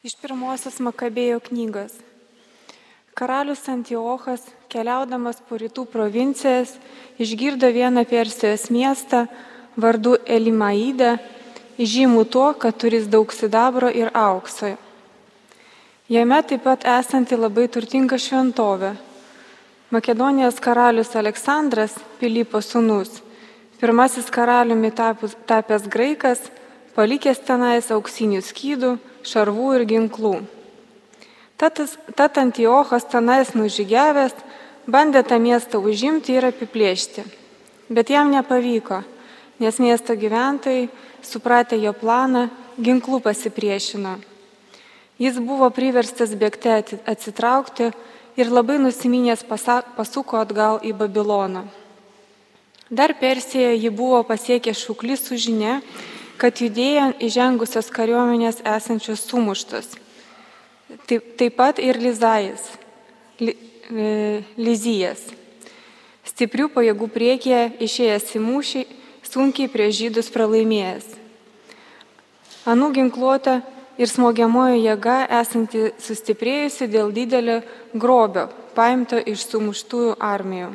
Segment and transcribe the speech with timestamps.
[0.00, 1.92] Iš pirmosios Makabėjo knygos.
[3.12, 6.70] Karalius Antiochas, keliaudamas po rytų provincijas,
[7.20, 9.26] išgirdo vieną Persijos miestą
[9.76, 11.18] vardu Elimaidą,
[11.76, 14.70] žymų tuo, kad turis daug sidabro ir aukso.
[16.08, 18.94] Jame taip pat esanti labai turtinga šventovė.
[19.92, 23.20] Makedonijos karalius Aleksandras, Pilypo sūnus,
[23.76, 26.48] pirmasis karaliumi tapęs graikas,
[26.96, 28.96] palikęs tenais auksinių skydų,
[29.26, 30.34] šarvų ir ginklų.
[31.60, 34.32] Tat Antiochas tenais nužygiavęs,
[34.88, 37.26] bandė tą miestą užimti ir apiplėšti.
[37.90, 39.02] Bet jam nepavyko,
[39.60, 40.88] nes miesto gyventojai,
[41.22, 42.48] supratę jo planą,
[42.80, 44.16] ginklų pasipriešino.
[45.20, 47.90] Jis buvo priverstas bėgti atsitraukti
[48.40, 51.66] ir labai nusiminęs pasuko atgal į Babiloną.
[52.90, 55.80] Dar Persijoje jį buvo pasiekę šūklis su žinia,
[56.40, 59.92] kad judėjo įžengusios kariuomenės esančios sumuštos.
[61.06, 62.64] Taip, taip pat ir Lizajas,
[63.38, 63.54] li,
[63.92, 65.28] e, Lizijas.
[66.26, 68.86] Stiprių pajėgų priekyje išėjęs į mūšį,
[69.26, 71.06] sunkiai prie žydus pralaimėjęs.
[72.70, 73.60] Anų ginkluota
[74.00, 77.60] ir smogiamojo jėga esanti sustiprėjusi dėl didelio
[77.92, 80.70] grobio, paimto iš sumuštųjų armijų.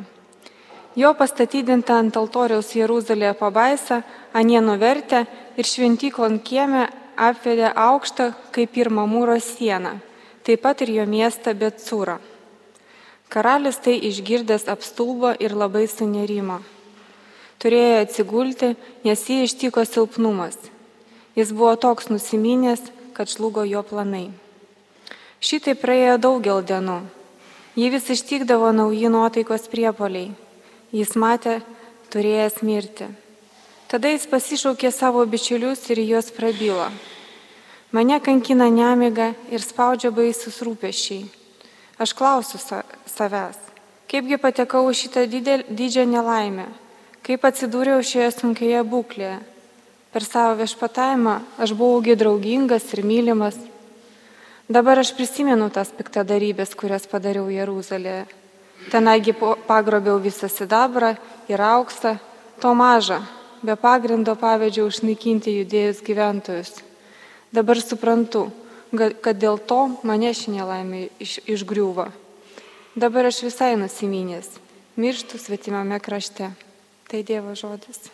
[0.96, 4.00] Jo pastatydinta ant altoriaus Jeruzalėje pabaisa,
[4.32, 5.26] anie nuvertę
[5.56, 9.96] ir šventyklon kieme apvedė aukštą kaip ir mamūro sieną,
[10.44, 12.18] taip pat ir jo miestą Betsūrą.
[13.32, 16.60] Karalis tai išgirdęs apstulbo ir labai sunerimo.
[17.58, 20.56] Turėjo atsigulti, nes jį ištiko silpnumas.
[21.34, 22.84] Jis buvo toks nusiminęs,
[23.16, 24.28] kad žlugo jo planai.
[25.40, 27.00] Šitai praėjo daugel dienų.
[27.76, 30.30] Jį vis ištikdavo nauji nuotaikos priepoliai
[30.96, 31.60] jis matė
[32.12, 33.08] turėjęs mirti.
[33.86, 36.88] Tada jis pasišaukė savo bičiulius ir juos prabylo.
[37.94, 41.26] Mane kankina nemiga ir spaudžia baisus rūpešiai.
[42.02, 43.56] Aš klausiu sa savęs,
[44.10, 46.66] kaipgi patekau šitą didžią nelaimę,
[47.24, 49.36] kaip atsidūriau šioje sunkioje būklėje.
[50.12, 53.56] Per savo viešpatavimą aš buvaugi draugingas ir mylimas.
[54.68, 58.26] Dabar aš prisimenu tas piktadarybės, kurias padariau Jeruzalėje
[58.90, 59.34] Tenaigi
[59.66, 61.16] pagrobiau visą sidabrą
[61.50, 62.16] ir auksą,
[62.60, 63.18] to maža,
[63.62, 66.72] be pagrindo pavedžiau išnaikinti judėjus gyventojus.
[67.54, 68.50] Dabar suprantu,
[69.22, 72.10] kad dėl to mane ši nelaimė iš, išgriūva.
[72.96, 74.56] Dabar aš visai nusiminęs,
[74.96, 76.50] mirštu svetimame krašte.
[77.06, 78.10] Tai Dievo žodis.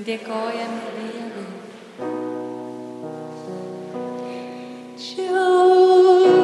[0.00, 1.44] Dėkojame Dievui.
[4.96, 6.39] Iš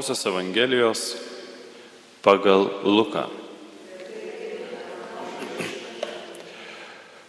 [0.00, 1.00] Šventojios Evangelijos
[2.24, 3.26] pagal Luką.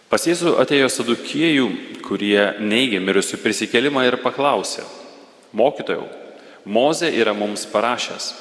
[0.08, 1.66] Pas Jėzų atėjo sadukiejų,
[2.00, 4.86] kurie neigė mirusių prisikelimą ir paklausė,
[5.52, 6.08] mokytojau,
[6.64, 8.32] Moze yra mums parašęs,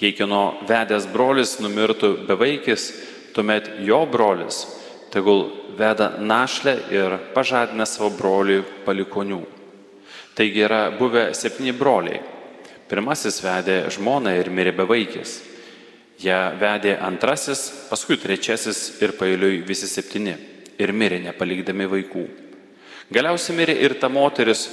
[0.00, 2.88] jei kieno vedęs brolis numirtų bevaikis,
[3.36, 4.64] tuomet jo brolis
[5.12, 9.42] tegul veda našlę ir pažadina savo broliui palikonių.
[10.32, 12.32] Taigi yra buvę septyni broliai.
[12.88, 15.38] Pirmasis vedė žmoną ir mirė bevaikis.
[16.20, 20.36] Ja vedė antrasis, paskui trečiasis ir pailiui visi septyni.
[20.78, 22.24] Ir mirė nepalikdami vaikų.
[23.14, 24.68] Galiausiai mirė ir ta moteris,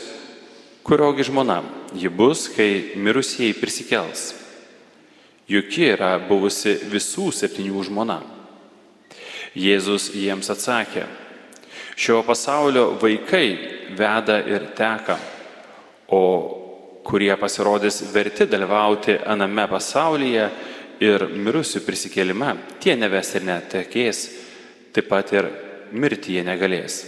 [0.83, 1.61] kuriogi žmona
[1.95, 4.31] ji bus, kai mirusieji prisikels.
[5.51, 8.21] Juk ji yra buvusi visų septynių žmona.
[9.51, 11.03] Jėzus jiems atsakė,
[11.99, 13.47] šio pasaulio vaikai
[13.97, 15.17] veda ir teka,
[16.07, 16.60] o
[17.03, 20.50] kurie pasirodys verti dalyvauti aname pasaulyje
[21.01, 24.25] ir mirusių prisikėlime, tie neves ir netekės,
[24.94, 25.50] taip pat ir
[25.92, 27.01] mirti jie negalės,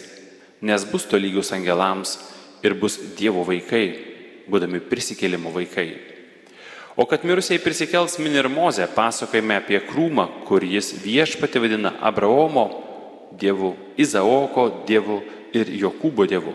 [0.62, 2.18] nes bus tolygus angelams
[2.63, 3.86] ir bus Dievo vaikai,
[4.50, 5.92] būdami prisikėlimo vaikai.
[6.96, 12.67] O kad mirusiai prisikels min ir Moze, pasakojame apie krūmą, kur jis viešpati vadina Abraomo
[13.39, 15.24] dievu, Izaoko dievu
[15.58, 16.53] ir Jokūbo dievu.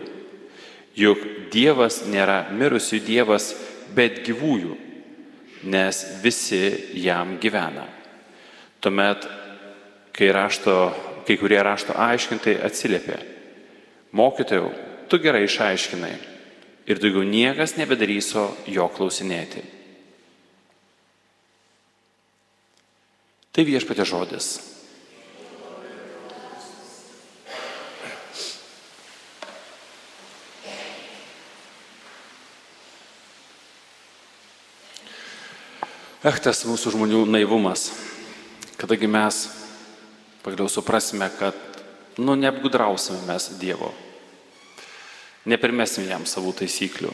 [0.97, 3.51] Juk Dievas nėra mirusių Dievas,
[3.95, 4.75] bet gyvųjų,
[5.69, 6.61] nes visi
[7.01, 7.85] jam gyvena.
[8.79, 9.25] Tuomet,
[10.15, 10.75] kai, rašto,
[11.27, 13.17] kai kurie rašto aiškintai atsiliepė,
[14.15, 14.71] mokytojau,
[15.09, 16.13] tu gerai išaiškinai
[16.89, 19.61] ir daugiau niekas nebedaryso jo klausinėti.
[23.53, 24.49] Tai viešpatė žodis.
[36.19, 37.93] Echtas mūsų žmonių naivumas,
[38.75, 39.37] kadangi mes
[40.43, 41.55] pagaliau suprasime, kad,
[42.19, 43.93] nu, neapgudrausime mes Dievo,
[45.47, 47.13] nepirmesim jam savų taisyklių.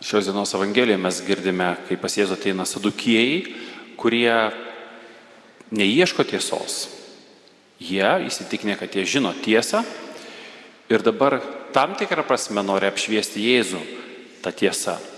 [0.00, 3.52] Šios dienos Evangelijoje mes girdime, kaip pas Jėzų ateina sadukėjai,
[4.00, 4.32] kurie
[5.76, 6.86] neieško tiesos.
[7.84, 9.84] Jie įsitikinę, kad jie žino tiesą
[10.88, 11.42] ir dabar
[11.76, 13.88] tam tikrą prasme nori apšviesti Jėzų
[14.40, 15.11] tą tiesą.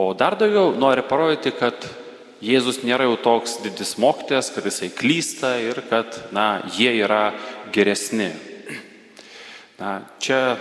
[0.00, 1.76] O dar daugiau nori parodyti, kad
[2.40, 7.34] Jėzus nėra jau toks didis mokytojas, kad jisai klysta ir kad, na, jie yra
[7.74, 8.30] geresni.
[9.76, 10.56] Na, čia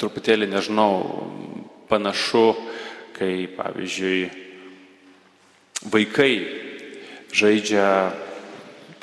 [0.00, 1.04] truputėlį, nežinau,
[1.92, 2.46] panašu,
[3.18, 4.24] kai, pavyzdžiui,
[5.92, 6.32] vaikai
[7.36, 7.86] žaidžia,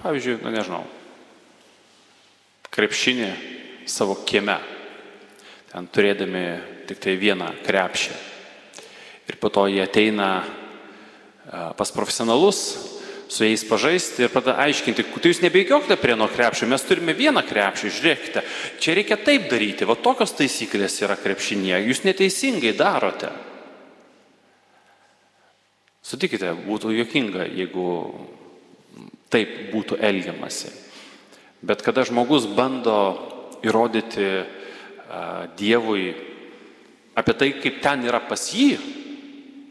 [0.02, 0.84] pavyzdžiui, na, nežinau,
[2.74, 3.34] krepšinį
[3.86, 4.58] savo kieme,
[5.70, 6.48] ten turėdami
[6.90, 8.34] tik tai vieną krepšį.
[9.26, 10.46] Ir po to jie ateina
[11.78, 12.60] pas profesionalus,
[13.28, 17.42] su jais pažaisti ir pradeda aiškinti, tai jūs nebeigiokite prie nuo krepšio, mes turime vieną
[17.46, 18.44] krepšį, žiūrėkite,
[18.82, 23.32] čia reikia taip daryti, va tokios taisyklės yra krepšinėje, jūs neteisingai darote.
[26.06, 27.88] Sutikite, būtų jokinga, jeigu
[29.34, 30.70] taip būtų elgiamasi.
[31.66, 33.00] Bet kada žmogus bando
[33.66, 34.30] įrodyti
[35.58, 36.12] Dievui
[37.18, 38.76] apie tai, kaip ten yra pas jį,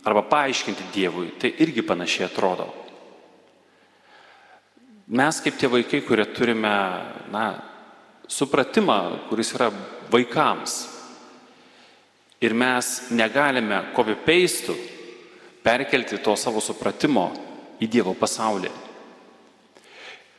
[0.05, 2.69] arba paaiškinti Dievui, tai irgi panašiai atrodo.
[5.07, 6.73] Mes kaip tie vaikai, kurie turime,
[7.33, 7.45] na,
[8.29, 9.69] supratimą, kuris yra
[10.13, 10.77] vaikams.
[12.45, 14.75] Ir mes negalime copy-paste
[15.65, 17.31] perkelti to savo supratimo
[17.81, 18.73] į Dievo pasaulį.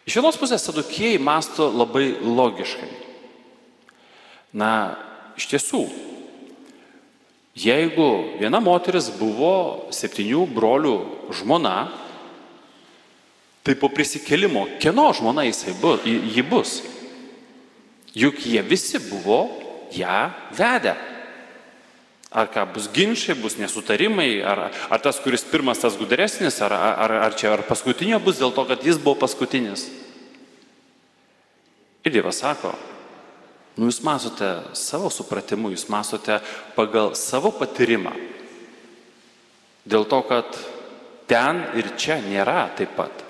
[0.05, 2.89] Iš vienos pusės sadukėjai masto labai logiškai.
[4.55, 4.71] Na,
[5.37, 5.81] iš tiesų,
[7.55, 10.95] Jeigu viena moteris buvo septynių brolių
[11.39, 11.87] žmona,
[13.63, 15.47] tai po prisikelimo, kieno žmona
[15.79, 16.81] bu, ji bus?
[18.15, 19.47] Juk jie visi buvo
[19.95, 20.95] ją vedę.
[22.35, 27.11] Ar ką bus ginčiai, bus nesutarimai, ar, ar tas, kuris pirmas, tas gudresnis, ar, ar,
[27.23, 29.87] ar čia ar paskutinio bus dėl to, kad jis buvo paskutinis.
[32.03, 32.73] Ir Dievas sako,
[33.75, 36.39] Nu, jūs mąstote savo supratimu, jūs mąstote
[36.77, 38.13] pagal savo patyrimą.
[39.85, 40.55] Dėl to, kad
[41.27, 43.25] ten ir čia nėra taip pat.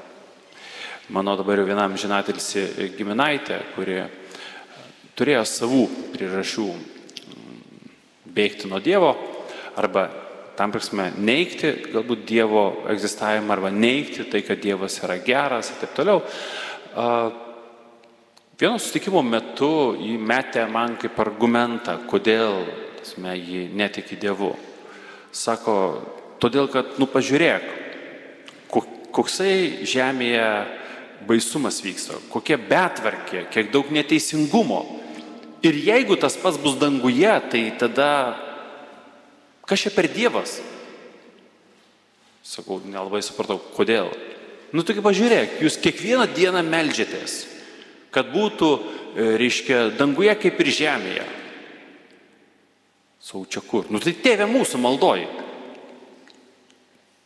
[1.10, 3.98] Mano dabar jau vienam žinatilsi giminaitė, kuri
[5.18, 5.82] turėjo savų
[6.14, 6.68] priežasčių
[8.36, 9.14] bėgti nuo Dievo
[9.80, 10.08] arba
[10.56, 15.96] tam prasme neikti galbūt Dievo egzistavimą arba neikti tai, kad Dievas yra geras ir taip
[15.98, 16.22] toliau.
[18.56, 22.62] Vieno sutikimo metu įmetė man kaip argumentą, kodėl
[23.02, 24.54] tasme, jį netiki Dievu.
[25.36, 25.74] Sako,
[26.40, 27.66] todėl kad, nu pažiūrėk,
[28.72, 30.46] ko- koksai žemėje
[31.28, 34.86] baisumas vyksta, kokia betvarkė, kiek daug neteisingumo.
[35.66, 38.38] Ir jeigu tas pats bus danguje, tai tada
[39.68, 40.62] kas čia per Dievas?
[42.46, 44.14] Sakau, nelabai supratau, kodėl.
[44.72, 47.55] Nu, taigi pažiūrėk, jūs kiekvieną dieną melžiatės,
[48.16, 51.26] kad būtų, e, reiškia, danguje kaip ir žemėje.
[53.20, 53.90] Sau čia kur?
[53.90, 55.28] Nu, tai tėvė mūsų maldoji.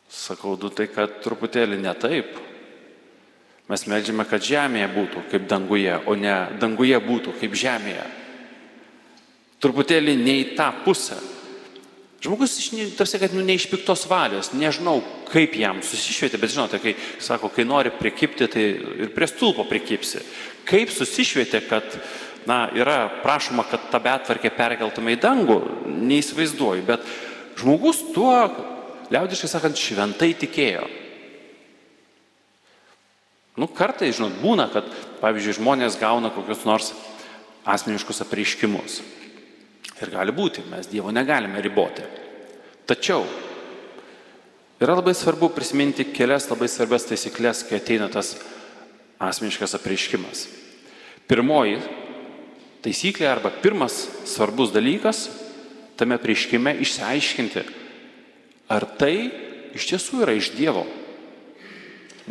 [0.09, 2.37] Sakau, nu tai kad truputėlį ne taip.
[3.69, 8.07] Mes melžiame, kad žemėje būtų kaip danguje, o ne danguje būtų kaip žemėje.
[9.61, 11.19] Truputėlį ne į tą pusę.
[12.19, 12.57] Žmogus,
[12.97, 14.97] tarsi, kad nu, ne iš piktos valios, nežinau,
[15.29, 18.65] kaip jam susišvietė, bet žinote, kai sako, kai nori prikipti, tai
[19.05, 20.19] ir prie stulpo prikipsi.
[20.69, 21.97] Kaip susišvietė, kad,
[22.49, 25.59] na, yra prašoma, kad tą betvarkę perkeltume į dangų,
[25.89, 27.05] neįsivaizduoju, bet
[27.59, 28.35] žmogus tuo,
[29.09, 30.85] liaudiškai sakant, šventai tikėjo.
[33.59, 34.87] Nu, kartai, žinot, būna, kad,
[35.19, 36.93] pavyzdžiui, žmonės gauna kokius nors
[37.67, 39.01] asmeniškus apreiškimus.
[39.99, 42.05] Ir gali būti, mes Dievo negalime riboti.
[42.87, 43.25] Tačiau
[44.79, 48.37] yra labai svarbu prisiminti kelias labai svarbias taisyklės, kai ateina tas
[49.19, 50.47] asmeniškas apreiškimas.
[51.29, 51.77] Pirmoji
[52.81, 55.27] taisyklė arba pirmas svarbus dalykas
[55.99, 57.63] tame prieškime išsiaiškinti,
[58.71, 59.29] ar tai
[59.77, 60.85] iš tiesų yra iš Dievo.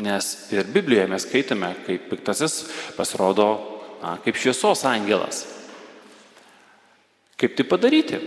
[0.02, 2.60] Nes ir Biblijoje mes skaitome, kaip piktasis
[2.96, 3.48] pasirodo
[4.02, 5.44] na, kaip šviesos angelas.
[7.38, 8.18] Kaip tai padaryti?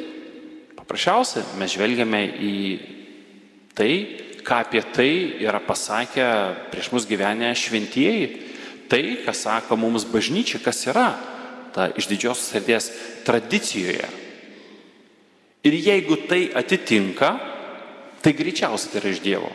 [0.77, 2.55] Paprasčiausia, mes žvelgiame į
[3.75, 3.91] tai,
[4.43, 5.11] ką apie tai
[5.43, 6.27] yra pasakę
[6.71, 8.50] prieš mus gyvenę šventieji.
[8.91, 11.13] Tai, ką sako mums bažnyčia, kas yra
[11.71, 12.89] ta iš didžiosios sėdės
[13.23, 14.09] tradicijoje.
[15.63, 17.29] Ir jeigu tai atitinka,
[18.19, 19.51] tai greičiausiai tai yra iš Dievo.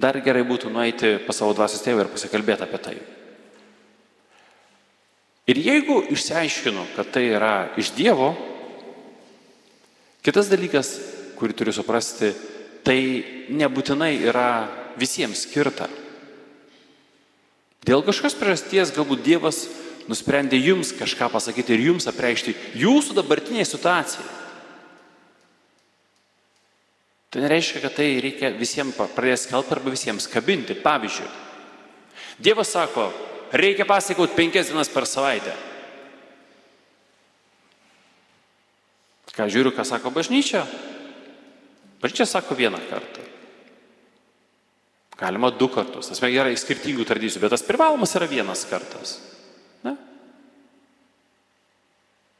[0.00, 2.94] Dar gerai būtų nueiti pas savo dvasios tėvą ir pasikalbėti apie tai.
[5.46, 8.32] Ir jeigu išsiaiškinu, kad tai yra iš Dievo,
[10.24, 10.94] kitas dalykas,
[11.36, 12.32] kurį turiu suprasti,
[12.80, 12.98] tai
[13.52, 14.48] nebūtinai yra
[14.96, 15.90] visiems skirta.
[17.86, 19.66] Dėl kažkokios priežasties galbūt Dievas
[20.10, 24.26] nusprendė jums kažką pasakyti ir jums apreikšti jūsų dabartiniai situacijai.
[27.30, 30.78] Tai nereiškia, kad tai reikia visiems pradėti skelbti arba visiems kabinti.
[30.78, 31.28] Pavyzdžiui,
[32.42, 33.10] Dievas sako,
[33.52, 35.54] reikia pasakoti penkias dienas per savaitę.
[39.36, 40.62] Ką žiūriu, ką sako bažnyčia?
[42.00, 43.25] Bažnyčia sako vieną kartą.
[45.16, 46.10] Galima du kartus.
[46.10, 49.16] Tas yra skirtingų tradicijų, bet tas privalomas yra vienas kartas.
[49.84, 49.94] Ne?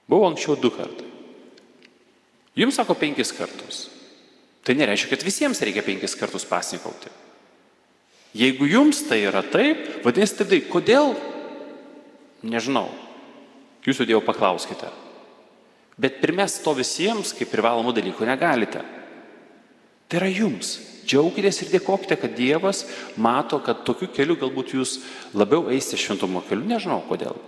[0.08, 1.08] Buvo anksčiau du kartai.
[2.56, 3.86] Jums sako penkis kartus.
[4.64, 7.12] Tai nereiškia, kad visiems reikia penkis kartus pasnikauti.
[8.36, 11.14] Jeigu jums tai yra taip, vadinasi, tai kodėl?
[12.44, 12.90] Nežinau.
[13.86, 14.90] Jūs jau paklauskite.
[15.96, 18.82] Bet primest to visiems kaip privalomų dalykų negalite.
[20.10, 20.74] Tai yra jums.
[21.06, 22.82] Džiaukitės ir dėkokite, kad Dievas
[23.16, 24.98] mato, kad tokiu keliu galbūt jūs
[25.38, 26.66] labiau eisite šventumo keliu.
[26.66, 27.38] Nežinau kodėl.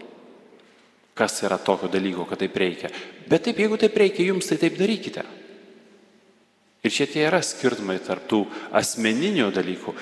[1.18, 2.92] Kas yra tokio dalyko, kad taip reikia.
[3.26, 5.24] Bet taip, jeigu taip reikia jums, tai taip darykite.
[6.86, 8.44] Ir čia tie yra skirtumai tarp tų
[8.78, 9.94] asmeninių dalykų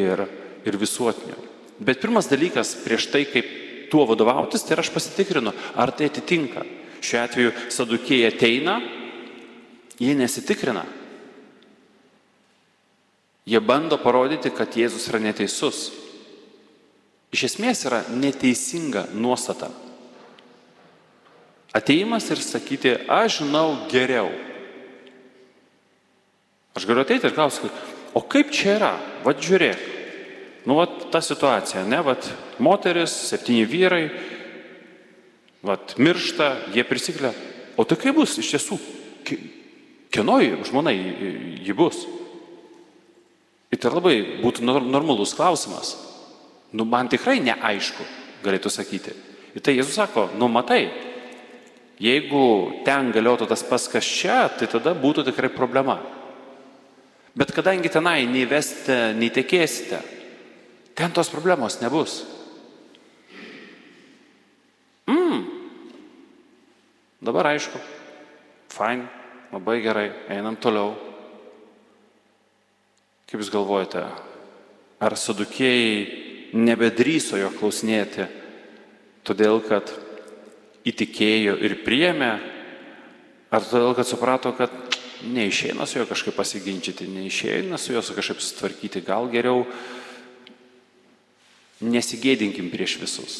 [0.00, 0.24] ir,
[0.64, 1.36] ir visuotinių.
[1.82, 3.48] Bet pirmas dalykas prieš tai, kaip
[3.92, 6.64] tuo vadovautis, tai aš pasitikrinu, ar tai atitinka.
[7.02, 8.78] Šiuo atveju sadukėjai ateina,
[10.00, 10.86] jie nesitikrina.
[13.46, 15.88] Jie bando parodyti, kad Jėzus yra neteisus.
[17.34, 19.70] Iš esmės yra neteisinga nuostata.
[21.74, 24.28] Ateimas ir sakyti, aš žinau geriau.
[26.76, 27.70] Aš galiu ateiti ir klausti,
[28.14, 28.92] o kaip čia yra?
[29.24, 29.88] Vat žiūrėk.
[30.68, 32.28] Nu, vat ta situacija, ne, vat
[32.62, 34.04] moteris, septyni vyrai,
[35.66, 37.32] vat miršta, jie prisiklia.
[37.74, 38.78] O tai kaip bus iš tiesų?
[40.12, 42.04] Kieno žmona ji bus?
[43.82, 45.96] Tai labai būtų normalus klausimas.
[46.72, 48.04] Nu, man tikrai neaišku,
[48.44, 49.14] galėtų sakyti.
[49.52, 50.86] Ir tai Jėzus sako, nu matai,
[52.00, 55.98] jeigu ten galėtų tas pas kas čia, tai tada būtų tikrai problema.
[57.34, 59.98] Bet kadangi tenai nei vesite, nei tekėsite,
[60.94, 62.22] ten tos problemos nebus.
[65.10, 65.44] Mm.
[67.24, 67.80] Dabar aišku,
[68.72, 69.08] fine,
[69.52, 71.11] labai gerai, einam toliau.
[73.32, 74.02] Kaip Jūs galvojate,
[75.00, 78.26] ar sadukėjai nebedryso jo klausinėti,
[79.24, 79.88] todėl kad
[80.84, 82.28] įtikėjo ir priėmė,
[83.48, 84.74] ar todėl kad suprato, kad
[85.24, 89.64] neišeina su juo kažkaip pasiginčyti, neišeina su juo kažkaip sutvarkyti, gal geriau
[91.80, 93.38] nesigėdinkim prieš visus.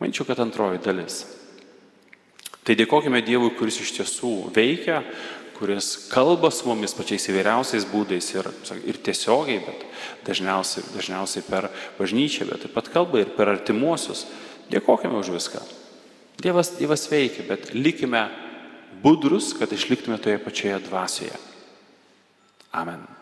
[0.00, 1.26] Manyčiau, kad antroji dalis.
[2.64, 5.02] Tai dėkojime Dievui, kuris iš tiesų veikia,
[5.60, 8.48] kuris kalba su mumis pačiais įvairiausiais būdais ir,
[8.88, 9.84] ir tiesiogiai, bet
[10.24, 11.68] dažniausiai, dažniausiai per
[11.98, 14.24] bažnyčią, bet taip pat kalba ir per artimuosius.
[14.72, 15.60] Dėkojime už viską.
[16.40, 18.24] Dievas, dievas veikia, bet likime
[19.04, 21.40] budrus, kad išliktume toje pačioje dvasioje.
[22.72, 23.19] Amen.